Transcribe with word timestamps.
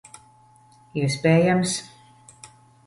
Iespējams. 1.01 1.77